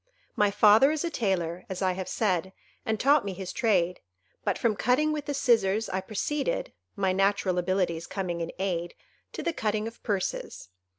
My 0.35 0.49
father 0.49 0.89
is 0.91 1.03
a 1.03 1.11
tailor, 1.11 1.63
as 1.69 1.83
I 1.83 1.91
have 1.91 2.07
said, 2.09 2.53
and 2.87 2.99
taught 2.99 3.23
me 3.23 3.33
his 3.33 3.53
trade; 3.53 3.99
but 4.43 4.57
from 4.57 4.75
cutting 4.75 5.11
with 5.11 5.25
the 5.25 5.35
scissors 5.35 5.89
I 5.89 6.01
proceeded—my 6.01 7.13
natural 7.13 7.59
abilities 7.59 8.07
coming 8.07 8.41
in 8.41 8.51
aid—to 8.57 9.43
the 9.43 9.53
cutting 9.53 9.87
of 9.87 10.01
purses. 10.01 10.69